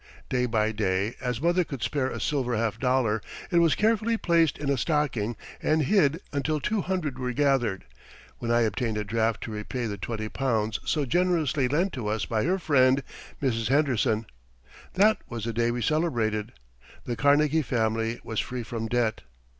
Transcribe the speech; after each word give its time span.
Day 0.29 0.47
by 0.47 0.71
day, 0.71 1.13
as 1.21 1.39
mother 1.39 1.63
could 1.63 1.83
spare 1.83 2.09
a 2.09 2.19
silver 2.19 2.57
half 2.57 2.79
dollar, 2.79 3.21
it 3.51 3.59
was 3.59 3.75
carefully 3.75 4.17
placed 4.17 4.57
in 4.57 4.67
a 4.67 4.75
stocking 4.79 5.37
and 5.61 5.83
hid 5.83 6.19
until 6.33 6.59
two 6.59 6.81
hundred 6.81 7.19
were 7.19 7.33
gathered, 7.33 7.85
when 8.39 8.49
I 8.49 8.61
obtained 8.61 8.97
a 8.97 9.03
draft 9.03 9.41
to 9.43 9.51
repay 9.51 9.85
the 9.85 9.99
twenty 9.99 10.27
pounds 10.27 10.79
so 10.85 11.05
generously 11.05 11.67
lent 11.67 11.93
to 11.93 12.07
us 12.07 12.25
by 12.25 12.45
her 12.45 12.57
friend 12.57 13.03
Mrs. 13.43 13.67
Henderson. 13.67 14.25
That 14.95 15.19
was 15.29 15.45
a 15.45 15.53
day 15.53 15.69
we 15.69 15.83
celebrated. 15.83 16.53
The 17.05 17.15
Carnegie 17.15 17.61
family 17.61 18.19
was 18.23 18.39
free 18.39 18.63
from 18.63 18.87
debt. 18.87 19.21